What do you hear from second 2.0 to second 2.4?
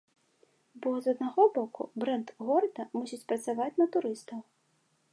брэнд